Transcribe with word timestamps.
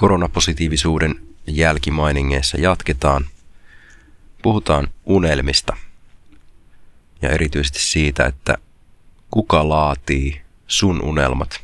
koronapositiivisuuden 0.00 1.20
jälkimainingeissa 1.46 2.60
jatketaan. 2.60 3.26
Puhutaan 4.42 4.88
unelmista 5.04 5.76
ja 7.22 7.30
erityisesti 7.30 7.78
siitä, 7.78 8.26
että 8.26 8.58
kuka 9.30 9.68
laatii 9.68 10.40
sun 10.66 11.02
unelmat. 11.02 11.60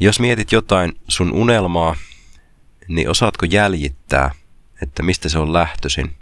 Jos 0.00 0.20
mietit 0.20 0.52
jotain 0.52 0.98
sun 1.08 1.32
unelmaa, 1.32 1.96
niin 2.88 3.10
osaatko 3.10 3.46
jäljittää, 3.50 4.30
että 4.82 5.02
mistä 5.02 5.28
se 5.28 5.38
on 5.38 5.52
lähtöisin? 5.52 6.14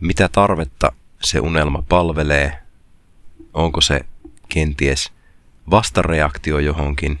Mitä 0.00 0.28
tarvetta 0.28 0.92
se 1.22 1.40
unelma 1.40 1.84
palvelee? 1.88 2.58
Onko 3.54 3.80
se 3.80 4.00
kenties 4.48 5.12
vastareaktio 5.70 6.58
johonkin 6.58 7.18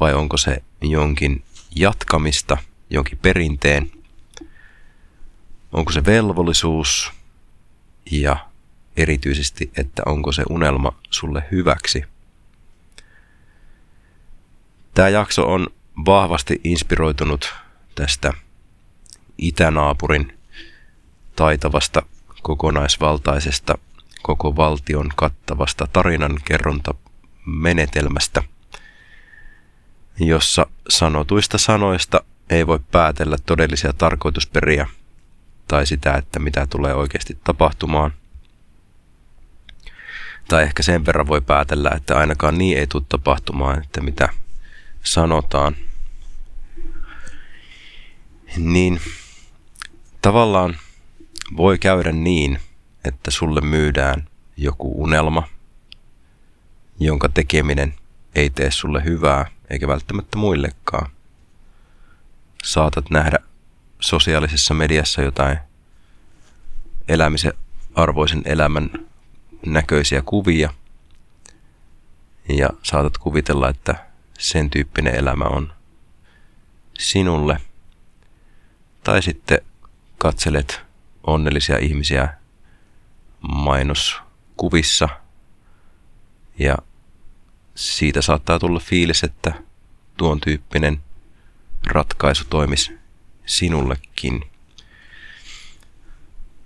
vai 0.00 0.14
onko 0.14 0.36
se 0.36 0.62
jonkin 0.80 1.44
jatkamista, 1.76 2.56
jonkin 2.90 3.18
perinteen? 3.18 3.90
Onko 5.72 5.92
se 5.92 6.04
velvollisuus 6.04 7.12
ja 8.10 8.48
erityisesti, 8.96 9.70
että 9.76 10.02
onko 10.06 10.32
se 10.32 10.42
unelma 10.50 10.92
sulle 11.10 11.44
hyväksi? 11.50 12.04
Tämä 14.94 15.08
jakso 15.08 15.52
on 15.52 15.66
vahvasti 16.06 16.60
inspiroitunut 16.64 17.54
tästä 17.94 18.32
itänaapurin 19.38 20.38
taitavasta 21.36 22.02
kokonaisvaltaisesta 22.42 23.78
koko 24.22 24.56
valtion 24.56 25.08
kattavasta 25.16 25.88
tarinankerronta 25.92 26.94
menetelmästä, 27.46 28.42
jossa 30.20 30.66
sanotuista 30.88 31.58
sanoista 31.58 32.20
ei 32.50 32.66
voi 32.66 32.80
päätellä 32.90 33.36
todellisia 33.46 33.92
tarkoitusperiä 33.92 34.86
tai 35.68 35.86
sitä, 35.86 36.14
että 36.14 36.38
mitä 36.38 36.66
tulee 36.70 36.94
oikeasti 36.94 37.38
tapahtumaan. 37.44 38.12
Tai 40.48 40.62
ehkä 40.62 40.82
sen 40.82 41.06
verran 41.06 41.26
voi 41.26 41.40
päätellä, 41.40 41.90
että 41.96 42.18
ainakaan 42.18 42.58
niin 42.58 42.78
ei 42.78 42.86
tule 42.86 43.02
tapahtumaan, 43.08 43.78
että 43.78 44.00
mitä 44.00 44.28
sanotaan. 45.02 45.76
Niin 48.56 49.00
tavallaan 50.22 50.76
voi 51.56 51.78
käydä 51.78 52.12
niin, 52.12 52.58
että 53.04 53.30
sulle 53.30 53.60
myydään 53.60 54.28
joku 54.56 55.02
unelma, 55.02 55.48
jonka 57.00 57.28
tekeminen 57.28 57.94
ei 58.34 58.50
tee 58.50 58.70
sulle 58.70 59.04
hyvää 59.04 59.46
eikä 59.70 59.88
välttämättä 59.88 60.38
muillekaan. 60.38 61.10
Saatat 62.64 63.10
nähdä 63.10 63.38
sosiaalisessa 64.00 64.74
mediassa 64.74 65.22
jotain 65.22 65.58
elämisen 67.08 67.52
arvoisen 67.94 68.42
elämän 68.44 68.90
näköisiä 69.66 70.22
kuvia 70.22 70.74
ja 72.48 72.68
saatat 72.82 73.18
kuvitella, 73.18 73.68
että 73.68 74.06
sen 74.38 74.70
tyyppinen 74.70 75.14
elämä 75.14 75.44
on 75.44 75.72
sinulle. 76.98 77.60
Tai 79.04 79.22
sitten 79.22 79.58
katselet 80.18 80.80
onnellisia 81.26 81.78
ihmisiä 81.78 82.28
mainoskuvissa 83.40 85.08
ja 86.58 86.76
siitä 87.76 88.22
saattaa 88.22 88.58
tulla 88.58 88.80
fiilis, 88.80 89.24
että 89.24 89.54
tuon 90.16 90.40
tyyppinen 90.40 91.00
ratkaisu 91.86 92.44
toimisi 92.50 92.98
sinullekin. 93.46 94.44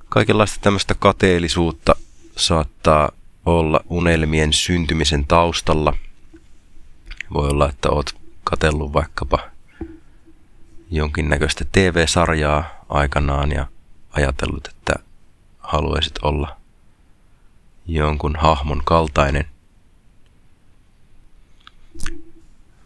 Kaikenlaista 0.09 0.59
tämmöistä 0.61 0.95
kateellisuutta 0.95 1.97
saattaa 2.37 3.13
olla 3.47 3.81
unelmien 3.89 4.53
syntymisen 4.53 5.27
taustalla. 5.27 5.97
Voi 7.35 7.49
olla, 7.49 7.69
että 7.69 7.91
oot 7.91 8.17
katellut 8.45 8.93
vaikkapa 8.93 9.39
jonkinnäköistä 10.91 11.65
TV-sarjaa 11.73 12.85
aikanaan 12.89 13.53
ja 13.53 13.67
ajatellut, 14.11 14.69
että 14.69 14.95
haluaisit 15.59 16.19
olla 16.23 16.57
jonkun 17.87 18.37
hahmon 18.37 18.83
kaltainen. 18.85 19.47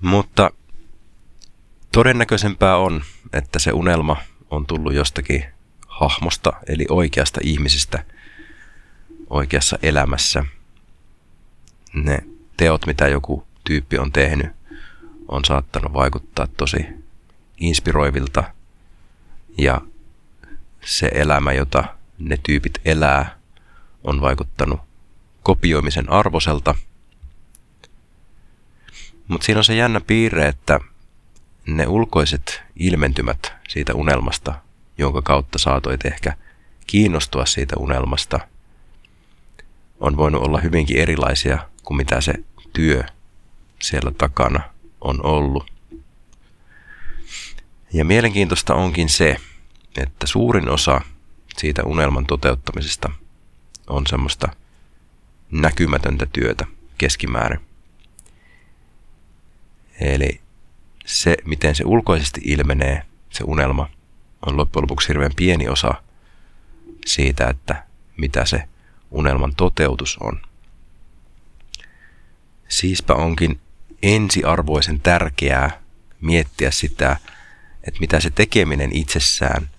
Mutta 0.04 0.50
todennäköisempää 1.92 2.76
on, 2.76 3.02
että 3.32 3.58
se 3.58 3.72
unelma 3.72 4.16
on 4.50 4.66
tullut 4.66 4.94
jostakin 4.94 5.44
hahmosta, 5.86 6.52
eli 6.66 6.86
oikeasta 6.90 7.40
ihmisestä 7.42 8.04
oikeassa 9.30 9.78
elämässä. 9.82 10.44
Ne 11.94 12.18
teot, 12.56 12.86
mitä 12.86 13.08
joku 13.08 13.46
tyyppi 13.64 13.98
on 13.98 14.12
tehnyt, 14.12 14.52
on 15.28 15.44
saattanut 15.44 15.92
vaikuttaa 15.92 16.46
tosi 16.46 16.86
inspiroivilta 17.60 18.44
ja 19.58 19.80
se 20.84 21.10
elämä, 21.14 21.52
jota 21.52 21.84
ne 22.18 22.38
tyypit 22.42 22.80
elää, 22.84 23.38
on 24.04 24.20
vaikuttanut 24.20 24.80
kopioimisen 25.42 26.12
arvoselta. 26.12 26.74
Mutta 29.28 29.44
siinä 29.44 29.58
on 29.58 29.64
se 29.64 29.74
jännä 29.74 30.00
piirre, 30.00 30.48
että 30.48 30.80
ne 31.66 31.86
ulkoiset 31.86 32.62
ilmentymät 32.76 33.52
siitä 33.68 33.94
unelmasta, 33.94 34.54
jonka 34.98 35.22
kautta 35.22 35.58
saatoit 35.58 36.06
ehkä 36.06 36.36
kiinnostua 36.86 37.46
siitä 37.46 37.76
unelmasta, 37.78 38.40
on 40.00 40.16
voinut 40.16 40.42
olla 40.42 40.60
hyvinkin 40.60 40.96
erilaisia 40.96 41.68
kuin 41.82 41.96
mitä 41.96 42.20
se 42.20 42.34
työ 42.72 43.04
siellä 43.82 44.10
takana 44.18 44.60
on 45.00 45.26
ollut. 45.26 45.70
Ja 47.92 48.04
mielenkiintoista 48.04 48.74
onkin 48.74 49.08
se, 49.08 49.36
että 49.96 50.26
suurin 50.26 50.68
osa 50.68 51.00
siitä 51.56 51.82
unelman 51.84 52.26
toteuttamisesta 52.26 53.10
on 53.86 54.06
semmoista 54.06 54.48
näkymätöntä 55.50 56.26
työtä 56.32 56.66
keskimäärin. 56.98 57.60
Eli 60.00 60.40
se, 61.06 61.36
miten 61.44 61.74
se 61.74 61.84
ulkoisesti 61.86 62.40
ilmenee, 62.44 63.02
se 63.30 63.44
unelma, 63.44 63.90
on 64.46 64.56
loppujen 64.56 64.82
lopuksi 64.82 65.08
hirveän 65.08 65.32
pieni 65.36 65.68
osa 65.68 65.94
siitä, 67.06 67.48
että 67.48 67.86
mitä 68.16 68.44
se 68.44 68.68
unelman 69.10 69.54
toteutus 69.54 70.16
on. 70.20 70.42
Siispä 72.68 73.14
onkin 73.14 73.60
ensiarvoisen 74.02 75.00
tärkeää 75.00 75.80
miettiä 76.20 76.70
sitä, 76.70 77.16
että 77.84 78.00
mitä 78.00 78.20
se 78.20 78.30
tekeminen 78.30 78.96
itsessään, 78.96 79.70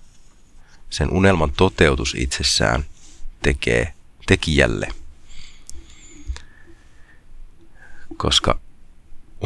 sen 0.90 1.10
unelman 1.10 1.52
toteutus 1.52 2.14
itsessään 2.14 2.84
tekee 3.42 3.94
tekijälle. 4.26 4.88
Koska 8.16 8.58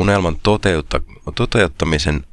unelman 0.01 0.37
toteutta, 0.43 1.01
toteuttamisen 1.35 2.25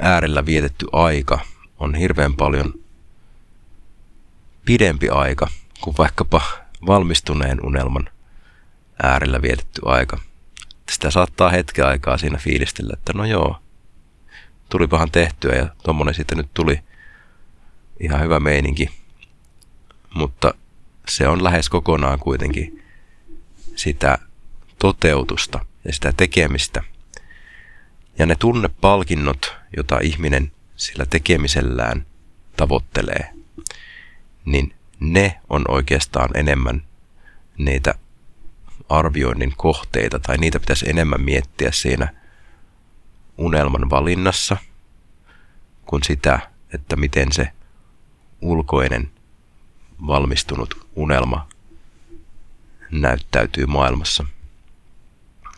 äärellä 0.00 0.46
vietetty 0.46 0.86
aika 0.92 1.40
on 1.78 1.94
hirveän 1.94 2.34
paljon 2.34 2.74
pidempi 4.64 5.08
aika 5.08 5.46
kuin 5.80 5.96
vaikkapa 5.98 6.42
valmistuneen 6.86 7.66
unelman 7.66 8.08
äärellä 9.02 9.42
vietetty 9.42 9.80
aika. 9.84 10.18
Sitä 10.90 11.10
saattaa 11.10 11.50
hetken 11.50 11.86
aikaa 11.86 12.18
siinä 12.18 12.38
fiilistellä, 12.38 12.92
että 12.96 13.12
no 13.12 13.24
joo, 13.24 13.56
tulipahan 14.68 15.10
tehtyä 15.10 15.54
ja 15.54 15.68
tuommoinen 15.82 16.14
siitä 16.14 16.34
nyt 16.34 16.54
tuli 16.54 16.80
ihan 18.00 18.20
hyvä 18.20 18.40
meininki. 18.40 18.90
Mutta 20.14 20.54
se 21.08 21.28
on 21.28 21.44
lähes 21.44 21.68
kokonaan 21.68 22.18
kuitenkin 22.18 22.84
sitä 23.76 24.18
toteutusta 24.78 25.71
ja 25.84 25.92
sitä 25.92 26.12
tekemistä. 26.16 26.82
Ja 28.18 28.26
ne 28.26 28.34
tunnepalkinnot, 28.34 29.56
jota 29.76 29.98
ihminen 30.02 30.52
sillä 30.76 31.06
tekemisellään 31.06 32.06
tavoittelee, 32.56 33.32
niin 34.44 34.74
ne 35.00 35.40
on 35.50 35.64
oikeastaan 35.68 36.30
enemmän 36.34 36.82
niitä 37.58 37.94
arvioinnin 38.88 39.52
kohteita 39.56 40.18
tai 40.18 40.38
niitä 40.38 40.60
pitäisi 40.60 40.90
enemmän 40.90 41.20
miettiä 41.20 41.72
siinä 41.72 42.14
unelman 43.38 43.90
valinnassa 43.90 44.56
kuin 45.86 46.02
sitä, 46.02 46.50
että 46.74 46.96
miten 46.96 47.32
se 47.32 47.48
ulkoinen 48.40 49.10
valmistunut 50.06 50.86
unelma 50.96 51.48
näyttäytyy 52.90 53.66
maailmassa. 53.66 54.24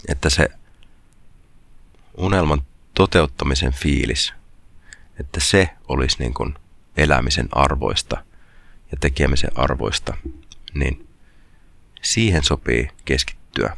Että 0.08 0.30
se 0.30 0.48
unelman 2.16 2.62
toteuttamisen 2.94 3.72
fiilis, 3.72 4.34
että 5.20 5.40
se 5.40 5.70
olisi 5.88 6.16
niin 6.18 6.34
kuin 6.34 6.54
elämisen 6.96 7.48
arvoista 7.52 8.24
ja 8.90 8.98
tekemisen 9.00 9.50
arvoista, 9.54 10.16
niin 10.74 11.08
siihen 12.02 12.44
sopii 12.44 12.88
keskittyä. 13.04 13.76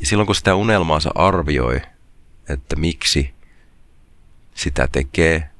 Ja 0.00 0.06
silloin 0.06 0.26
kun 0.26 0.34
sitä 0.34 0.54
unelmaansa 0.54 1.10
arvioi, 1.14 1.82
että 2.48 2.76
miksi 2.76 3.34
sitä 4.54 4.88
tekee, 4.92 5.50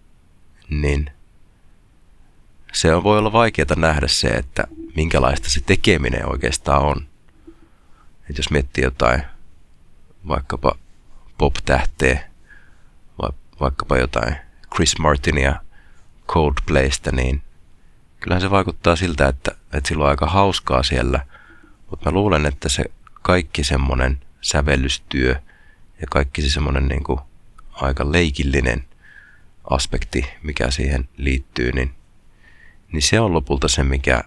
niin 0.70 1.10
se 2.72 3.02
voi 3.02 3.18
olla 3.18 3.32
vaikeaa 3.32 3.76
nähdä 3.76 4.08
se, 4.08 4.28
että 4.28 4.64
minkälaista 4.96 5.50
se 5.50 5.60
tekeminen 5.60 6.30
oikeastaan 6.30 6.82
on. 6.82 7.08
Et 8.30 8.36
jos 8.36 8.50
miettii 8.50 8.84
jotain 8.84 9.22
vaikkapa 10.28 10.72
pop-tähteä, 11.38 12.30
vai 13.22 13.30
vaikkapa 13.60 13.96
jotain 13.96 14.36
Chris 14.74 14.98
Martinia 14.98 15.54
Coldplaystä, 16.28 17.12
niin 17.12 17.42
kyllähän 18.20 18.40
se 18.40 18.50
vaikuttaa 18.50 18.96
siltä, 18.96 19.28
että, 19.28 19.50
että 19.72 19.88
sillä 19.88 20.04
on 20.04 20.10
aika 20.10 20.26
hauskaa 20.26 20.82
siellä, 20.82 21.26
mutta 21.90 22.10
mä 22.10 22.14
luulen, 22.14 22.46
että 22.46 22.68
se 22.68 22.84
kaikki 23.22 23.64
semmoinen 23.64 24.18
sävellystyö 24.40 25.36
ja 26.00 26.06
kaikki 26.10 26.42
se 26.42 26.50
semmoinen 26.50 26.88
niin 26.88 27.02
aika 27.72 28.12
leikillinen 28.12 28.84
aspekti, 29.70 30.26
mikä 30.42 30.70
siihen 30.70 31.08
liittyy, 31.16 31.72
niin, 31.72 31.94
niin 32.92 33.02
se 33.02 33.20
on 33.20 33.32
lopulta 33.32 33.68
se, 33.68 33.84
mikä 33.84 34.24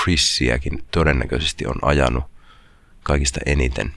Chrissiäkin 0.00 0.84
todennäköisesti 0.90 1.66
on 1.66 1.76
ajanut 1.82 2.24
kaikista 3.02 3.40
eniten. 3.46 3.94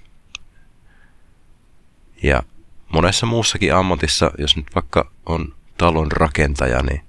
Ja 2.24 2.44
monessa 2.90 3.26
muussakin 3.26 3.76
ammatissa, 3.76 4.32
jos 4.38 4.56
nyt 4.56 4.66
vaikka 4.76 5.12
on 5.26 5.56
talon 5.78 6.12
rakentaja, 6.12 6.82
niin 6.84 7.02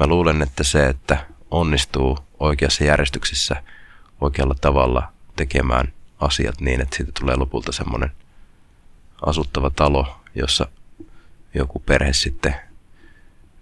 mä 0.00 0.06
luulen, 0.06 0.42
että 0.42 0.64
se, 0.64 0.86
että 0.86 1.26
onnistuu 1.50 2.18
oikeassa 2.40 2.84
järjestyksessä 2.84 3.62
oikealla 4.20 4.54
tavalla 4.60 5.12
tekemään 5.36 5.92
asiat 6.20 6.60
niin, 6.60 6.80
että 6.80 6.96
siitä 6.96 7.12
tulee 7.20 7.36
lopulta 7.36 7.72
semmoinen 7.72 8.12
asuttava 9.26 9.70
talo, 9.70 10.20
jossa 10.34 10.66
joku 11.54 11.78
perhe 11.78 12.12
sitten 12.12 12.54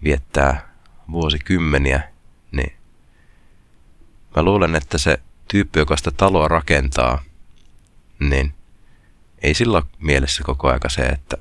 viettää 0.05 0.69
vuosikymmeniä, 1.11 2.02
niin 2.52 2.73
mä 4.37 4.43
luulen, 4.43 4.75
että 4.75 4.99
se 4.99 5.20
tyyppi, 5.49 5.79
joka 5.79 5.97
sitä 5.97 6.11
taloa 6.11 6.49
rakentaa, 6.49 7.23
niin 8.19 8.55
ei 9.44 9.55
sillä 9.55 9.76
ole 9.76 9.87
mielessä 9.99 10.43
koko 10.44 10.69
aika 10.69 10.88
se, 10.88 11.02
että, 11.02 11.37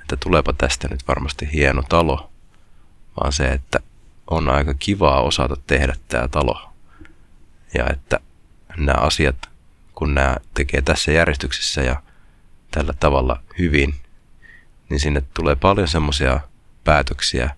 että 0.00 0.16
tuleepa 0.16 0.52
tästä 0.52 0.88
nyt 0.88 1.08
varmasti 1.08 1.48
hieno 1.52 1.82
talo, 1.88 2.30
vaan 3.20 3.32
se, 3.32 3.48
että 3.48 3.80
on 4.30 4.48
aika 4.48 4.74
kivaa 4.74 5.22
osata 5.22 5.56
tehdä 5.66 5.94
tämä 6.08 6.28
talo. 6.28 6.72
Ja 7.74 7.86
että 7.90 8.20
nämä 8.76 9.00
asiat, 9.00 9.36
kun 9.94 10.14
nämä 10.14 10.36
tekee 10.54 10.82
tässä 10.82 11.12
järjestyksessä 11.12 11.82
ja 11.82 12.02
tällä 12.70 12.92
tavalla 13.00 13.42
hyvin, 13.58 13.94
niin 14.90 15.00
sinne 15.00 15.22
tulee 15.34 15.56
paljon 15.56 15.88
semmoisia 15.88 16.40
päätöksiä 16.84 17.50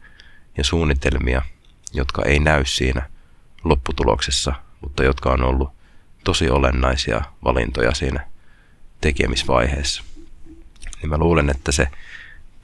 ja 0.57 0.65
suunnitelmia, 0.65 1.43
jotka 1.93 2.23
ei 2.25 2.39
näy 2.39 2.65
siinä 2.65 3.09
lopputuloksessa, 3.65 4.53
mutta 4.81 5.05
jotka 5.05 5.31
on 5.31 5.43
ollut 5.43 5.71
tosi 6.25 6.51
olennaisia 6.51 7.23
valintoja 7.45 7.95
siinä 7.95 8.29
tekemisvaiheessa. 9.01 10.03
Niin 11.03 11.11
mä 11.11 11.19
luulen, 11.19 11.51
että 11.51 11.73
se 11.73 11.89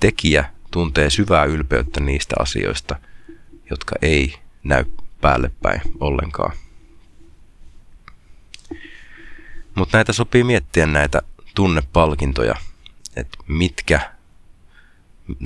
tekijä 0.00 0.44
tuntee 0.70 1.10
syvää 1.10 1.44
ylpeyttä 1.44 2.00
niistä 2.00 2.34
asioista, 2.38 2.96
jotka 3.70 3.96
ei 4.02 4.34
näy 4.64 4.84
päälle 5.20 5.50
päin 5.62 5.81
ollenkaan. 6.00 6.56
Mutta 9.75 9.98
näitä 9.98 10.12
sopii 10.12 10.44
miettiä 10.44 10.86
näitä 10.86 11.22
tunnepalkintoja, 11.54 12.54
että 13.16 13.38
mitkä 13.48 14.10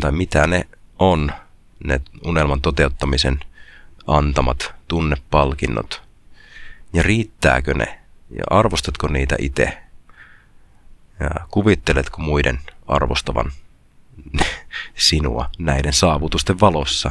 tai 0.00 0.12
mitä 0.12 0.46
ne 0.46 0.69
on, 0.99 1.32
ne 1.85 2.00
unelman 2.25 2.61
toteuttamisen 2.61 3.40
antamat 4.06 4.75
tunnepalkinnot. 4.88 6.02
Ja 6.93 7.02
riittääkö 7.02 7.75
ne? 7.75 7.99
Ja 8.31 8.44
arvostatko 8.50 9.08
niitä 9.08 9.37
itse? 9.38 9.79
Kuvitteletko 11.50 12.23
muiden 12.23 12.59
arvostavan 12.87 13.53
sinua 14.94 15.50
näiden 15.59 15.93
saavutusten 15.93 16.61
valossa? 16.61 17.11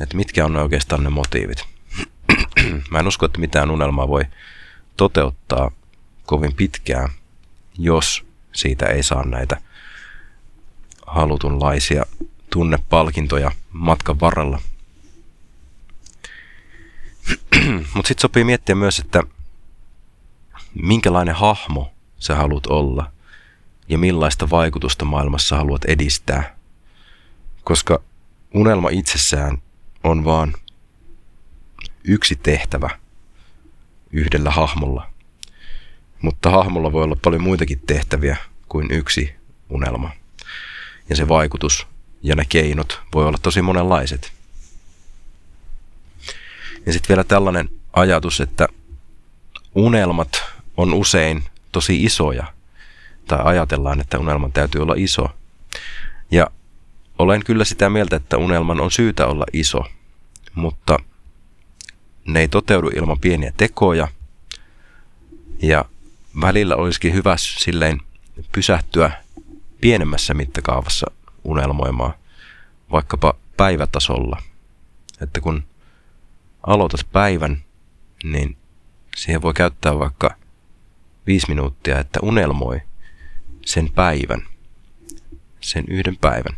Että 0.00 0.16
mitkä 0.16 0.44
on 0.44 0.56
oikeastaan 0.56 1.04
ne 1.04 1.10
motiivit? 1.10 1.64
Mä 2.90 2.98
en 2.98 3.08
usko, 3.08 3.26
että 3.26 3.40
mitään 3.40 3.70
unelmaa 3.70 4.08
voi 4.08 4.24
toteuttaa 4.96 5.70
kovin 6.26 6.54
pitkään, 6.54 7.08
jos 7.78 8.24
siitä 8.52 8.86
ei 8.86 9.02
saa 9.02 9.24
näitä 9.26 9.60
halutunlaisia 11.06 12.06
tunnepalkintoja 12.50 13.50
matkan 13.72 14.20
varrella. 14.20 14.60
Mutta 17.94 18.08
sitten 18.08 18.22
sopii 18.22 18.44
miettiä 18.44 18.74
myös, 18.74 18.98
että 18.98 19.22
minkälainen 20.74 21.34
hahmo 21.34 21.92
sä 22.18 22.34
haluat 22.34 22.66
olla 22.66 23.12
ja 23.88 23.98
millaista 23.98 24.50
vaikutusta 24.50 25.04
maailmassa 25.04 25.56
haluat 25.56 25.84
edistää. 25.84 26.56
Koska 27.64 28.02
unelma 28.54 28.88
itsessään 28.88 29.58
on 30.04 30.24
vaan 30.24 30.54
yksi 32.04 32.36
tehtävä 32.36 32.90
yhdellä 34.12 34.50
hahmolla. 34.50 35.10
Mutta 36.22 36.50
hahmolla 36.50 36.92
voi 36.92 37.04
olla 37.04 37.16
paljon 37.24 37.42
muitakin 37.42 37.80
tehtäviä 37.86 38.36
kuin 38.68 38.90
yksi 38.90 39.34
unelma. 39.70 40.10
Ja 41.08 41.16
se 41.16 41.28
vaikutus 41.28 41.86
ja 42.22 42.36
ne 42.36 42.44
keinot 42.48 43.00
voi 43.14 43.26
olla 43.26 43.38
tosi 43.42 43.62
monenlaiset. 43.62 44.32
Ja 46.86 46.92
sitten 46.92 47.08
vielä 47.08 47.24
tällainen 47.24 47.68
ajatus, 47.92 48.40
että 48.40 48.68
unelmat 49.74 50.44
on 50.76 50.94
usein 50.94 51.44
tosi 51.72 52.04
isoja. 52.04 52.46
Tai 53.26 53.38
ajatellaan, 53.44 54.00
että 54.00 54.18
unelman 54.18 54.52
täytyy 54.52 54.82
olla 54.82 54.94
iso. 54.96 55.26
Ja 56.30 56.50
olen 57.18 57.44
kyllä 57.44 57.64
sitä 57.64 57.90
mieltä, 57.90 58.16
että 58.16 58.38
unelman 58.38 58.80
on 58.80 58.90
syytä 58.90 59.26
olla 59.26 59.44
iso, 59.52 59.84
mutta 60.54 60.96
ne 62.26 62.40
ei 62.40 62.48
toteudu 62.48 62.88
ilman 62.88 63.18
pieniä 63.20 63.52
tekoja. 63.56 64.08
Ja 65.62 65.84
välillä 66.40 66.76
olisikin 66.76 67.14
hyvä 67.14 67.36
silleen 67.36 68.00
pysähtyä 68.52 69.10
pienemmässä 69.80 70.34
mittakaavassa 70.34 71.10
unelmoimaan, 71.44 72.14
vaikkapa 72.92 73.34
päivätasolla. 73.56 74.42
Että 75.20 75.40
kun 75.40 75.64
aloitat 76.62 77.06
päivän, 77.12 77.64
niin 78.24 78.56
siihen 79.16 79.42
voi 79.42 79.54
käyttää 79.54 79.98
vaikka 79.98 80.34
viisi 81.28 81.48
minuuttia, 81.48 81.98
että 81.98 82.20
unelmoi 82.22 82.80
sen 83.66 83.92
päivän, 83.92 84.42
sen 85.60 85.84
yhden 85.88 86.16
päivän, 86.16 86.56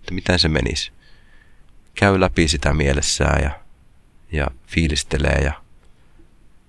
että 0.00 0.14
miten 0.14 0.38
se 0.38 0.48
menisi. 0.48 0.92
Käy 1.94 2.20
läpi 2.20 2.48
sitä 2.48 2.74
mielessään 2.74 3.42
ja, 3.42 3.60
ja 4.32 4.46
fiilistelee 4.66 5.38
ja, 5.44 5.52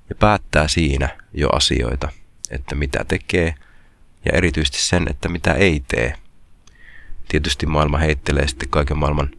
ja 0.09 0.15
päättää 0.15 0.67
siinä 0.67 1.09
jo 1.33 1.49
asioita, 1.49 2.09
että 2.49 2.75
mitä 2.75 3.05
tekee 3.07 3.55
ja 4.25 4.31
erityisesti 4.33 4.81
sen, 4.81 5.07
että 5.09 5.29
mitä 5.29 5.53
ei 5.53 5.83
tee. 5.87 6.15
Tietysti 7.27 7.65
maailma 7.65 7.97
heittelee 7.97 8.47
sitten 8.47 8.69
kaiken 8.69 8.97
maailman 8.97 9.31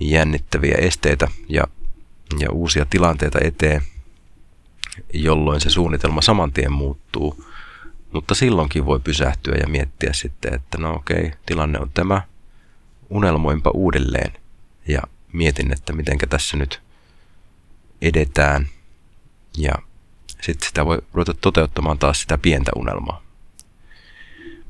jännittäviä 0.00 0.74
esteitä 0.78 1.28
ja, 1.48 1.64
ja 2.38 2.50
uusia 2.50 2.84
tilanteita 2.84 3.38
eteen, 3.42 3.82
jolloin 5.12 5.60
se 5.60 5.70
suunnitelma 5.70 6.20
saman 6.20 6.52
tien 6.52 6.72
muuttuu. 6.72 7.44
Mutta 8.12 8.34
silloinkin 8.34 8.86
voi 8.86 9.00
pysähtyä 9.00 9.54
ja 9.60 9.68
miettiä 9.68 10.12
sitten, 10.12 10.54
että 10.54 10.78
no 10.78 10.94
okei, 10.94 11.32
tilanne 11.46 11.78
on 11.78 11.90
tämä, 11.94 12.22
unelmoinpa 13.10 13.70
uudelleen 13.74 14.32
ja 14.88 15.02
mietin, 15.32 15.72
että 15.72 15.92
mitenkä 15.92 16.26
tässä 16.26 16.56
nyt 16.56 16.82
edetään 18.02 18.68
ja 19.58 19.72
sitten 20.40 20.68
sitä 20.68 20.86
voi 20.86 20.98
ruveta 21.12 21.34
toteuttamaan 21.34 21.98
taas 21.98 22.20
sitä 22.20 22.38
pientä 22.38 22.70
unelmaa. 22.76 23.22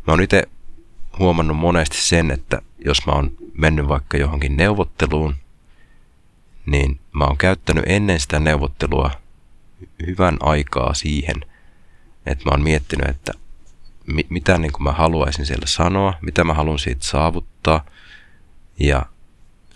Mä 0.07 0.13
oon 0.13 0.23
itse 0.23 0.49
huomannut 1.19 1.57
monesti 1.57 1.97
sen, 1.97 2.31
että 2.31 2.63
jos 2.85 3.07
mä 3.07 3.13
oon 3.13 3.31
mennyt 3.55 3.89
vaikka 3.89 4.17
johonkin 4.17 4.57
neuvotteluun, 4.57 5.35
niin 6.67 7.01
mä 7.13 7.25
oon 7.25 7.37
käyttänyt 7.37 7.85
ennen 7.87 8.21
sitä 8.21 8.41
neuvottelua 8.41 9.11
hyvän 10.07 10.37
aikaa 10.41 10.95
siihen, 10.95 11.45
että 12.27 12.45
mä 12.45 12.51
oon 12.51 12.63
miettinyt, 12.63 13.09
että 13.09 13.33
mi- 14.07 14.27
mitä 14.29 14.59
niin 14.59 14.73
kuin 14.73 14.83
mä 14.83 14.93
haluaisin 14.93 15.47
siellä 15.47 15.67
sanoa, 15.67 16.15
mitä 16.21 16.45
mä 16.45 16.55
haluan 16.55 16.79
siitä 16.79 17.05
saavuttaa 17.05 17.85
ja 18.79 19.07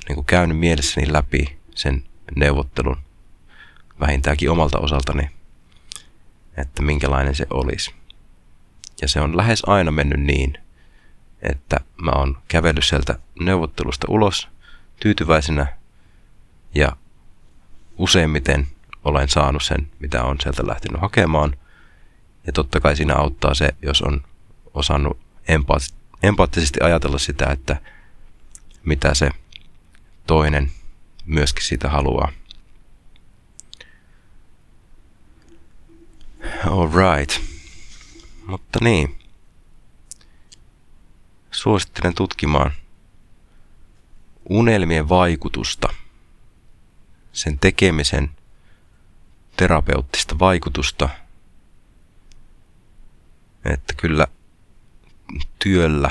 niin 0.09 0.15
kuin 0.15 0.25
käynyt 0.25 0.59
mielessäni 0.59 1.13
läpi 1.13 1.59
sen 1.75 2.05
neuvottelun 2.37 2.97
vähintäänkin 4.01 4.51
omalta 4.51 4.79
osaltani, 4.79 5.31
että 6.57 6.83
minkälainen 6.83 7.35
se 7.35 7.47
olisi. 7.51 7.95
Ja 9.03 9.09
se 9.09 9.21
on 9.21 9.37
lähes 9.37 9.63
aina 9.67 9.91
mennyt 9.91 10.21
niin, 10.21 10.59
että 11.43 11.81
mä 12.03 12.11
oon 12.11 12.39
kävellyt 12.49 12.85
sieltä 12.85 13.19
neuvottelusta 13.41 14.07
ulos 14.11 14.49
tyytyväisenä 15.01 15.67
ja 16.75 16.97
useimmiten 17.99 18.67
olen 19.05 19.29
saanut 19.29 19.63
sen, 19.63 19.89
mitä 19.99 20.25
on 20.25 20.37
sieltä 20.41 20.67
lähtenyt 20.67 21.01
hakemaan. 21.01 21.57
Ja 22.47 22.53
totta 22.53 22.81
kai 22.81 22.97
siinä 22.97 23.15
auttaa 23.15 23.55
se, 23.55 23.69
jos 23.83 24.03
on 24.03 24.25
osannut 24.75 25.19
empaattisesti 26.23 26.81
ajatella 26.83 27.19
sitä, 27.19 27.47
että 27.47 27.81
mitä 28.85 29.15
se 29.15 29.31
toinen 30.27 30.71
myöskin 31.27 31.65
siitä 31.65 31.89
haluaa. 31.91 32.33
Alright. 36.71 37.41
Mutta 38.47 38.79
niin. 38.83 39.19
Suosittelen 41.51 42.15
tutkimaan 42.15 42.73
unelmien 44.49 45.09
vaikutusta, 45.09 45.89
sen 47.33 47.59
tekemisen 47.59 48.31
terapeuttista 49.57 50.39
vaikutusta, 50.39 51.09
että 53.65 53.95
kyllä 53.97 54.27
työllä 55.59 56.11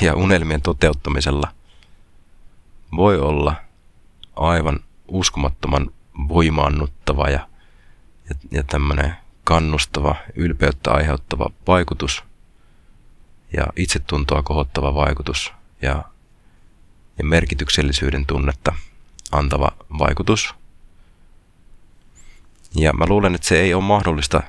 ja 0.00 0.14
unelmien 0.14 0.62
toteuttamisella 0.62 1.52
voi 2.96 3.18
olla 3.18 3.54
aivan 4.36 4.80
uskomattoman 5.08 5.90
voimaannuttava 6.28 7.28
ja, 7.28 7.48
ja, 8.28 8.34
ja 8.50 8.62
tämmöinen 8.62 9.16
kannustava, 9.44 10.16
ylpeyttä 10.34 10.92
aiheuttava 10.92 11.50
vaikutus 11.66 12.24
ja 13.56 13.66
itsetuntoa 13.76 14.42
kohottava 14.42 14.94
vaikutus 14.94 15.52
ja, 15.82 16.04
ja 17.18 17.24
merkityksellisyyden 17.24 18.26
tunnetta 18.26 18.72
antava 19.32 19.72
vaikutus. 19.98 20.54
Ja 22.76 22.92
mä 22.92 23.04
luulen, 23.08 23.34
että 23.34 23.48
se 23.48 23.60
ei 23.60 23.74
ole 23.74 23.82
mahdollista 23.82 24.42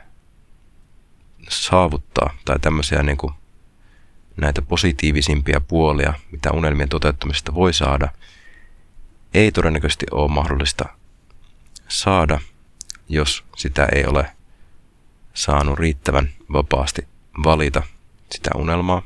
saavuttaa 1.50 2.34
tai 2.46 2.60
tämmöisiä 2.60 3.04
niin 3.04 3.18
kuin 3.18 3.34
näitä 4.38 4.62
positiivisimpia 4.62 5.62
puolia, 5.62 6.14
mitä 6.32 6.52
unelmien 6.52 6.90
toteuttamisesta 6.90 7.54
voi 7.54 7.74
saada, 7.74 8.10
ei 9.34 9.52
todennäköisesti 9.52 10.06
ole 10.12 10.32
mahdollista 10.32 10.86
saada, 11.88 12.40
jos 13.10 13.44
sitä 13.56 13.88
ei 13.96 14.06
ole 14.06 14.36
saanut 15.34 15.80
riittävän 15.80 16.30
vapaasti 16.54 17.08
valita 17.44 17.84
sitä 18.32 18.50
unelmaa. 18.56 19.02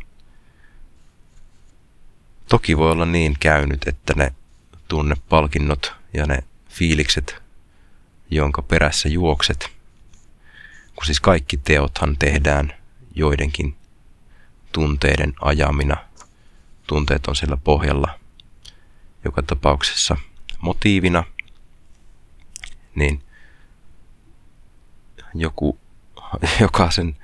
Toki 2.49 2.77
voi 2.77 2.91
olla 2.91 3.05
niin 3.05 3.35
käynyt, 3.39 3.87
että 3.87 4.13
ne 4.15 4.33
tunnepalkinnot 4.87 5.93
ja 6.13 6.25
ne 6.25 6.39
fiilikset, 6.69 7.41
jonka 8.31 8.61
perässä 8.61 9.09
juokset, 9.09 9.69
kun 10.95 11.05
siis 11.05 11.19
kaikki 11.19 11.57
teothan 11.57 12.17
tehdään 12.17 12.73
joidenkin 13.15 13.75
tunteiden 14.71 15.33
ajamina. 15.41 15.97
Tunteet 16.87 17.27
on 17.27 17.35
siellä 17.35 17.57
pohjalla 17.57 18.19
joka 19.25 19.41
tapauksessa 19.41 20.17
motiivina, 20.61 21.23
niin 22.95 23.23
joku 25.33 25.79
joka 26.59 26.91
sen 26.91 27.15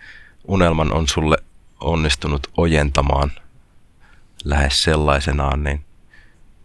unelman 0.44 0.94
on 0.94 1.08
sulle 1.08 1.38
onnistunut 1.80 2.48
ojentamaan 2.58 3.32
lähes 4.44 4.84
sellaisenaan, 4.84 5.64
niin 5.64 5.86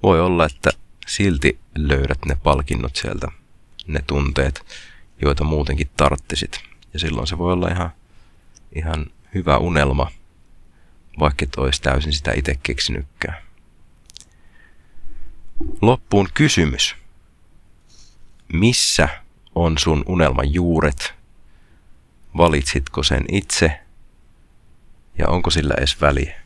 voi 0.03 0.21
olla, 0.21 0.47
että 0.47 0.71
silti 1.07 1.59
löydät 1.79 2.19
ne 2.27 2.37
palkinnot 2.43 2.97
sieltä, 2.97 3.29
ne 3.93 4.01
tunteet, 4.07 4.67
joita 5.23 5.45
muutenkin 5.45 5.91
tarttisit. 5.97 6.61
Ja 6.93 6.99
silloin 6.99 7.27
se 7.27 7.39
voi 7.39 7.53
olla 7.53 7.69
ihan, 7.69 7.91
ihan 8.75 9.07
hyvä 9.35 9.59
unelma, 9.59 10.11
vaikka 11.19 11.45
et 11.45 11.57
olisi 11.57 11.83
täysin 11.83 12.13
sitä 12.13 12.33
itse 12.37 12.59
keksinytkään. 12.63 13.43
Loppuun 15.81 16.29
kysymys. 16.35 16.97
Missä 18.53 19.09
on 19.55 19.79
sun 19.79 20.05
unelman 20.07 20.55
juuret 20.55 21.21
Valitsitko 22.37 23.03
sen 23.03 23.25
itse 23.33 23.81
ja 25.19 25.29
onko 25.29 25.51
sillä 25.51 25.75
edes 25.79 26.01
väliä? 26.01 26.40